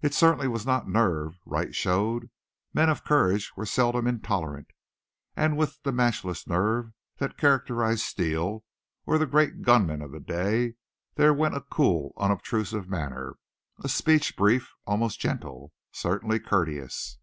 [0.00, 2.30] It certainly was not nerve Wright showed;
[2.72, 4.68] men of courage were seldom intolerant;
[5.36, 8.64] and with the matchless nerve that characterized Steele
[9.04, 10.76] or the great gunmen of the day
[11.16, 13.36] there went a cool, unobtrusive manner,
[13.78, 17.18] a speech brief, almost gentle, certainly courteous.